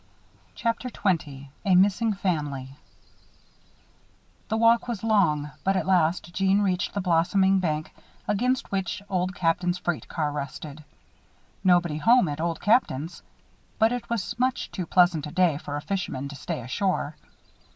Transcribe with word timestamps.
CHAPTER 0.55 0.89
XX 0.89 1.49
A 1.63 1.75
MISSING 1.75 2.13
FAMILY 2.15 2.75
The 4.47 4.57
walk 4.57 4.87
was 4.87 5.03
long, 5.03 5.51
but 5.63 5.75
at 5.77 5.85
last 5.85 6.33
Jeanne 6.33 6.63
reached 6.63 6.95
the 6.95 7.01
blossoming 7.01 7.59
bank, 7.59 7.93
against 8.27 8.71
which 8.71 9.03
Old 9.09 9.35
Captain's 9.35 9.77
freight 9.77 10.07
car 10.07 10.31
rested. 10.31 10.83
Nobody 11.63 11.97
home 11.99 12.27
at 12.27 12.41
Old 12.41 12.59
Captain's; 12.59 13.21
but 13.77 13.91
it 13.91 14.09
was 14.09 14.39
much 14.39 14.71
too 14.71 14.87
pleasant 14.87 15.27
a 15.27 15.31
day 15.31 15.59
for 15.59 15.75
a 15.75 15.81
fisherman 15.81 16.27
to 16.29 16.35
stay 16.35 16.61
ashore. 16.61 17.15